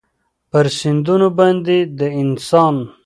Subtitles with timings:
[0.49, 2.75] پر سیندونو باندې د انسان